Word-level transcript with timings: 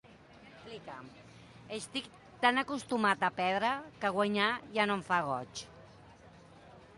Estic 1.77 2.07
tan 2.45 2.61
acostumat 2.61 3.27
a 3.29 3.29
perdre 3.41 3.69
que 4.01 4.13
guanyar 4.17 4.49
ja 4.79 4.89
no 4.93 4.97
em 5.01 5.05
fa 5.13 5.21
goig. 5.31 5.63